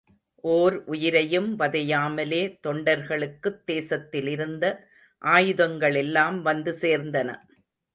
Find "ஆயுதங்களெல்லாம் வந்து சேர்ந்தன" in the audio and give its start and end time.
5.25-7.39